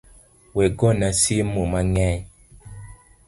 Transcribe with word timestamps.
We 0.55 0.65
gona 0.79 1.07
simu 1.21 1.61
mang’eny 1.71 2.21